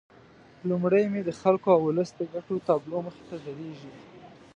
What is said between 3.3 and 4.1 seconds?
درېږي.